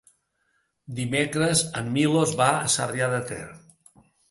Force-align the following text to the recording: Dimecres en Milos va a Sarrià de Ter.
Dimecres 0.99 1.61
en 1.83 1.93
Milos 1.99 2.35
va 2.41 2.49
a 2.57 2.73
Sarrià 2.79 3.13
de 3.15 3.23
Ter. 3.31 3.41